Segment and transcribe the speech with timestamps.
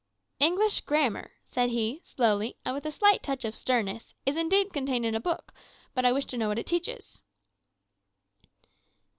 [0.41, 5.05] "`English grammar,' said he, slowly, and with a slight touch of sternness, `is indeed contained
[5.05, 5.53] in a book;
[5.93, 7.19] but I wish to know what it teaches.'